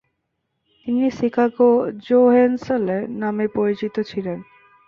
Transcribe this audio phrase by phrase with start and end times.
[0.77, 1.69] তিনি "Chicago
[2.05, 4.39] Joe" Hensley নামে পরিচিত ছিলেন।